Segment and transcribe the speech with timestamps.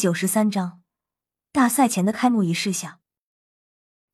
[0.00, 0.80] 九十三章
[1.52, 3.00] 大赛前的开幕仪式下，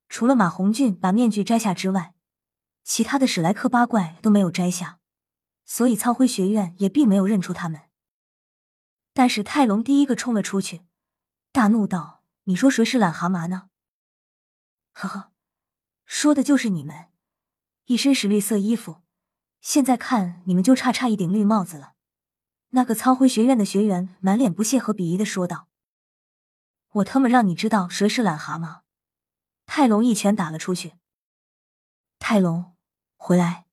[0.08, 2.12] 除了马红俊把面具摘下之外，
[2.82, 4.98] 其他的史莱克八怪都没有摘下，
[5.64, 7.82] 所以苍辉学院也并没有认出他们。
[9.12, 10.82] 但是泰隆第一个冲了出去，
[11.52, 13.68] 大怒道：“你说谁是懒蛤蟆呢？”
[14.90, 15.30] 呵呵，
[16.04, 17.10] 说的就是你们，
[17.84, 19.02] 一身石绿色衣服，
[19.60, 21.92] 现在看你们就差差一顶绿帽子了。
[22.70, 25.65] 那个苍辉学院的学员满脸不屑和鄙夷的说道
[26.96, 28.82] ：“我他妈让你知道谁是懒蛤蟆！”
[29.66, 30.94] 泰隆一拳打了出去。
[32.18, 32.76] 泰隆，
[33.16, 33.66] 回来！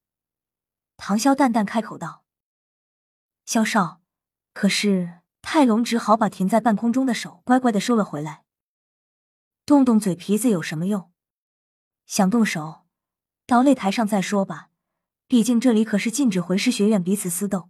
[0.98, 2.24] 唐潇淡淡开口道
[3.46, 4.02] ：“萧少。”
[4.54, 8.44] 可是泰隆只好把停在半空中的手乖乖的收了回来。
[9.66, 11.12] 动动嘴皮子有什么用？
[12.06, 12.86] 想动手，
[13.48, 14.70] 到擂台上再说吧。
[15.28, 17.70] 毕竟这里可是禁止魂师学院彼此私斗。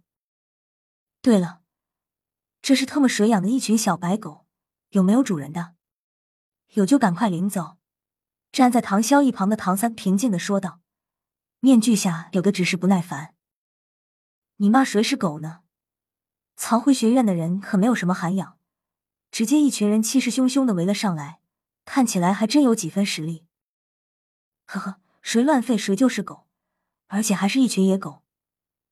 [1.22, 1.62] 对了，
[2.60, 4.43] 这是特么谁养的一群小白狗？
[4.94, 5.74] 有没有主人的？
[6.74, 7.78] 有就赶快领走。
[8.52, 10.80] 站在唐潇一旁的唐三平静的说道，
[11.58, 13.34] 面具下有的只是不耐烦。
[14.58, 15.62] 你骂谁是狗呢？
[16.54, 18.56] 曹辉学院的人可没有什么涵养，
[19.32, 21.40] 直接一群人气势汹汹的围了上来，
[21.84, 23.44] 看起来还真有几分实力。
[24.66, 26.46] 呵呵，谁乱吠谁就是狗，
[27.08, 28.22] 而且还是一群野狗。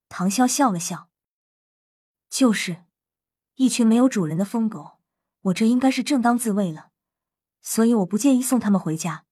[0.08, 1.08] 唐潇笑了笑。
[2.28, 2.86] 就是，
[3.54, 4.98] 一群没有主人的疯狗，
[5.42, 6.90] 我这应该是正当自卫了，
[7.60, 9.24] 所以我不介意送他们回家。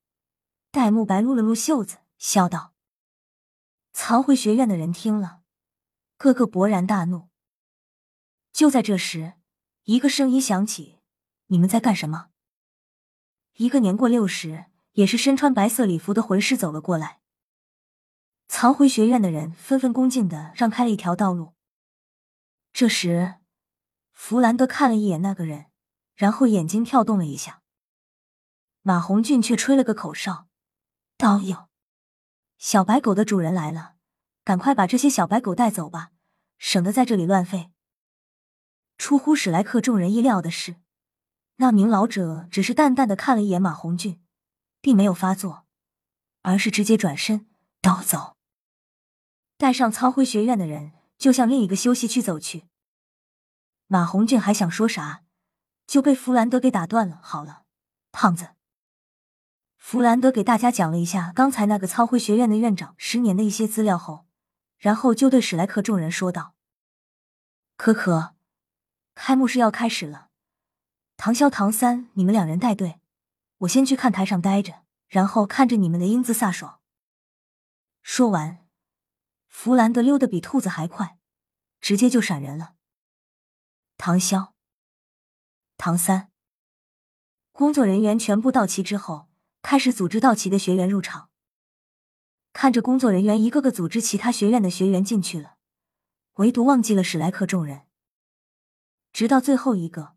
[0.73, 2.75] 戴沐白撸了撸袖子，笑道
[3.93, 5.43] ：“藏回学院的人听了，
[6.17, 7.29] 个个勃然大怒。”
[8.53, 9.35] 就在这时，
[9.85, 10.99] 一个声音响起
[11.47, 12.31] ：“你们在干什么？”
[13.59, 17.21] 一个年过六十，也是身穿白色礼服的魂师走了过来。
[18.49, 21.55] 藏回学院的人纷纷恭敬的让开了一条道路。
[22.73, 23.37] 这时，
[24.13, 25.70] 弗兰德看了一眼那个人，
[26.21, 27.63] 然后眼睛跳动了一下。
[28.83, 30.49] 马红俊却吹了个口哨，
[31.17, 31.71] 道：“哟，
[32.59, 33.95] 小白狗的主人来了，
[34.45, 36.11] 赶快把这些小白狗带走吧，
[36.59, 37.71] 省得在这里乱吠。”
[38.99, 40.77] 出乎史莱克众人意料的是，
[41.57, 44.21] 那名老者只是淡淡的看了一眼马红俊，
[44.83, 45.65] 并没有发作，
[46.43, 47.49] 而是直接转身
[47.81, 48.37] 逃走，
[49.57, 50.93] 带上苍辉学院的人。
[51.17, 52.65] 就向另一个休息区走去。
[53.89, 55.23] 马红俊还想说啥，
[55.91, 57.19] 就被弗兰德给打断了。
[57.21, 57.65] 好了，
[58.13, 58.51] 胖子。
[59.77, 64.25] 弗兰德给大家讲了一下刚才那个苍辉学院的院长十年的一些资料后，
[64.79, 66.55] 然后就对史莱克众人说道
[67.77, 68.37] ：“可可，
[69.17, 70.29] 开幕式要开始了，
[71.17, 73.01] 唐潇、唐三，你们两人带队，
[73.59, 76.79] 我先去看台上待着，然后看着你们的英姿飒爽。”
[78.01, 78.65] 说完。
[79.49, 81.19] 弗兰德溜得比兔子还快，
[81.81, 82.75] 直接就闪人了。
[83.97, 84.53] 唐潇、
[85.83, 86.29] 唐三，
[87.53, 89.31] 工作人员全部到齐之后，
[89.63, 91.31] 开始组织到齐的学员入场。
[92.53, 95.55] 看着工作人员一个个组织其他学院的学员进去了，
[96.35, 97.87] 唯独忘记了史莱克众人。
[99.15, 100.17] 直到最后一个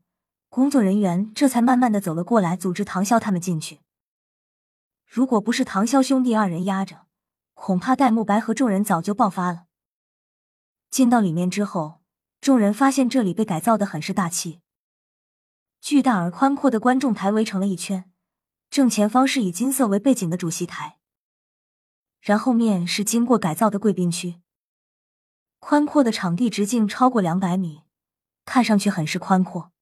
[0.49, 3.79] 工作人员这才慢慢的走了过来，组织唐潇他们进去。
[5.07, 7.05] 如果不是唐潇兄弟二人压着。
[7.53, 9.67] 恐怕戴沐白和众人早就爆发了。
[10.89, 12.01] 进到里面之后，
[12.41, 14.59] 众人发现这里被改造的很是大气，
[15.83, 18.09] 巨大而宽阔的观众台围成了一圈，
[18.69, 20.97] 正前方是以金色为背景的主席台，
[22.21, 24.39] 然后面是经过改造的贵宾区。
[25.59, 27.81] 宽阔的场地直径超过两百米，
[28.45, 29.73] 看上去很是宽阔。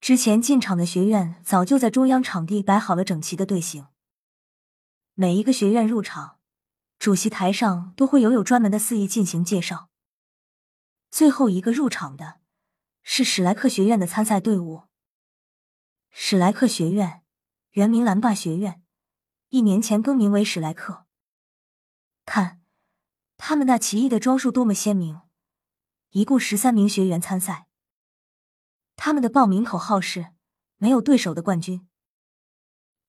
[0.00, 3.88] 之前进场的学院早就在中央场地摆好了整齐的队形，
[5.12, 6.38] 每一个学院入场。
[6.98, 9.90] 主席台上都会有有专门的司仪进行介绍。
[11.10, 12.40] 最后一个入场的
[13.10, 14.82] 是史莱克学院的参赛队伍。
[16.10, 17.24] 史莱克学院
[17.70, 18.82] 原名蓝霸学院，
[19.48, 21.06] 一年前更名为史莱克。
[22.26, 22.60] 看，
[23.38, 25.22] 他们那奇异的装束多么鲜明！
[26.10, 27.66] 一共十三名学员参赛，
[28.94, 30.34] 他们的报名口号是
[30.76, 31.88] “没有对手的冠军”，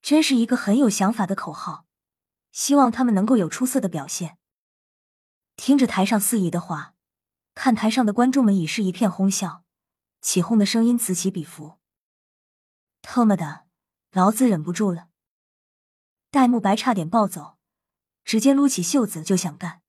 [0.01, 1.85] 真是一个很有想法的口号。
[2.53, 4.37] 希望他们能够有出色的表现。
[5.57, 6.95] 听着台上司仪的话，
[7.53, 9.65] 看台上的观众们已是一片哄笑，
[10.21, 11.79] 起哄的声音此起彼伏。
[13.01, 13.65] 特么的，
[14.11, 15.09] 老子忍不住了！
[16.29, 17.57] 戴沐白差点暴走，
[18.23, 19.81] 直接撸起袖子就想干，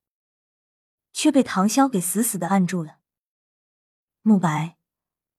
[1.13, 2.99] 却被唐潇给死死的按住了。
[4.23, 4.77] 沐白，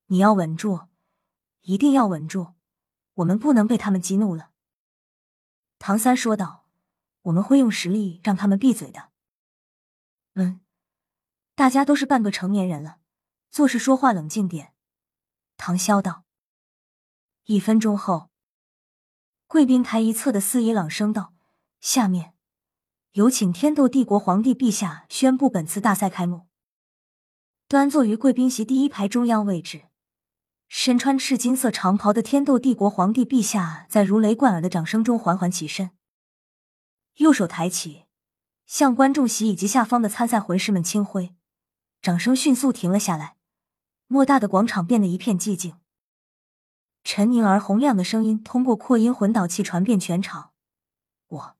[0.07, 0.87] 你要稳住，
[1.61, 2.53] 一定要稳住，
[3.15, 4.51] 我们不能被他们激怒了。
[5.79, 6.59] 唐三说道。
[7.25, 9.11] 我们会用实力让他们闭嘴的。
[10.33, 10.61] 嗯，
[11.53, 12.97] 大家都是半个成年人了，
[13.51, 14.70] 做事说话冷静点。
[15.61, 16.23] 唐潇道。
[17.43, 18.31] 一分钟后，
[19.45, 21.35] 贵宾台一侧的司仪朗声道
[21.79, 22.33] ：“下面
[23.11, 26.47] 有请天斗帝国皇帝陛下宣布本次大赛开幕。”
[27.69, 29.83] 端坐于贵宾席第一排中央位置，
[30.67, 35.91] 身穿赤金色长袍的天斗帝国皇帝陛下在如雷贯耳的掌声中缓缓起身，
[37.17, 38.05] 右手抬起，
[38.65, 41.35] 向观众席以及下方的参赛魂师们轻挥，
[42.01, 43.37] 掌声迅速停了下来，
[44.11, 45.77] 莫大的广场变得一片寂静。
[47.01, 50.51] 沉凝而洪亮的声音通过扩音混导器传遍全场。
[51.29, 51.55] 我，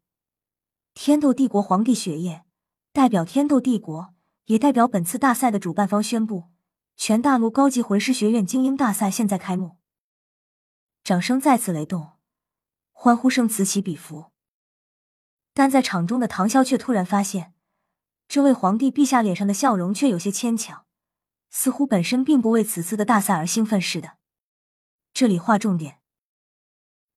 [0.94, 2.44] 天斗帝国皇帝雪夜，
[2.92, 4.13] 代表天斗帝国，
[4.48, 6.50] 也代表本次大赛的主办方宣布，
[6.98, 9.77] 全大陆高级魂师学院精英大赛现在开幕。
[11.06, 12.12] 掌声再次雷动，
[12.92, 14.33] 欢呼声此起彼伏。
[15.53, 17.53] 但在场中的唐潇却突然发现，
[18.27, 20.86] 这位皇帝陛下脸上的笑容却有些牵强，
[21.51, 24.18] 似乎本身并不为此次的大赛而兴奋似的。
[25.13, 26.00] 这里划重点。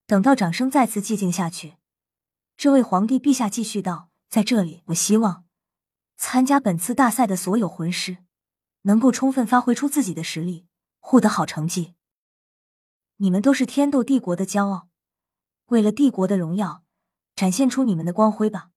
[0.06, 1.78] 等到掌声再次寂静下去，
[2.58, 5.46] 这位皇帝陛下继续道：“在这里，我希望
[6.18, 8.18] 参加本次大赛的所有魂师
[8.82, 10.66] 能够充分发挥出自己的实力，
[10.98, 11.94] 获得好成绩。
[13.16, 14.88] 你们都是天斗帝国的骄傲，
[15.66, 16.84] 为了帝国的荣耀，
[17.34, 18.70] 展现出你们的光辉吧。”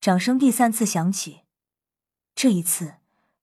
[0.00, 1.42] 掌声第三次响起，
[2.34, 2.97] 这一次，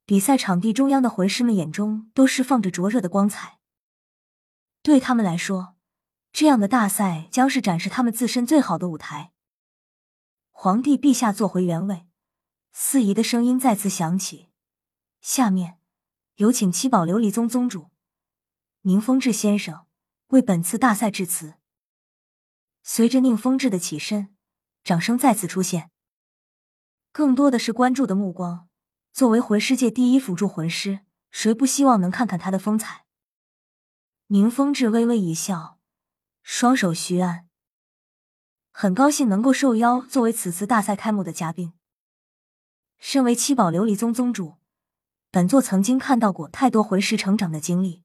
[0.07, 3.57] 比赛场地中央的魂师们眼中都释放着灼热的光彩。
[4.83, 5.75] 对他们来说，
[6.31, 9.31] 这样的大赛将是展示他们自身最好的舞台。
[10.51, 12.05] 皇帝陛下坐回原位，
[12.71, 14.49] 司仪的声音再次响起。
[15.21, 15.79] 下面
[16.35, 17.89] 有请七宝琉璃宗宗主
[18.81, 19.87] 宁风致先生
[20.27, 21.55] 为本次大赛致辞。
[22.83, 24.35] 随着宁风致的起身，
[24.83, 25.89] 掌声再次出现，
[27.11, 28.69] 更多的是关注的目光。
[29.15, 30.99] 作为魂师界第一辅助魂师，
[31.31, 33.05] 谁不希望能看看他的风采？
[34.27, 35.79] 宁风致微微一笑，
[36.43, 37.47] 双手虚按，
[38.71, 41.71] 很高兴能够受邀作为此次大赛开幕的嘉宾。
[42.97, 44.55] 身为七宝琉璃宗宗主，
[45.31, 48.03] 本座曾经看到过太多魂师成长的经历。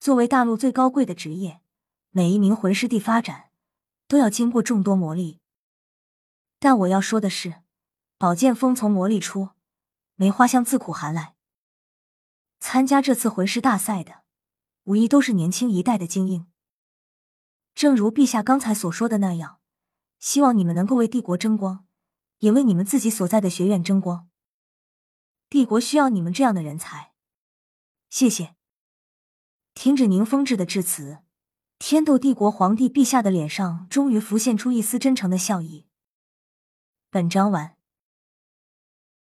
[0.00, 1.60] 作为大陆最高贵的职业，
[2.08, 3.50] 每一名魂师地发展
[4.08, 5.40] 都要经过众多磨砺。
[6.58, 7.56] 但我要说的是，
[8.16, 9.50] 宝剑锋从磨砺出，
[10.22, 11.34] 梅花香自苦寒来。
[12.60, 14.22] 参加这次魂师大赛的。
[14.84, 16.46] 无疑都是年轻一代的精英。
[17.74, 19.58] 正如陛下刚才所说的那样，
[20.20, 21.88] 希望你们能够为帝国争光，
[22.38, 24.28] 也为你们自己所在的学院争光。
[25.50, 27.12] 帝国需要你们这样的人才。
[28.08, 28.54] 谢谢。
[29.74, 31.18] 听着宁风致的致辞，
[31.80, 35.88] 天斗帝国皇帝陛下的脸上终于浮现出一丝真诚的笑意。
[37.10, 37.76] 本章完。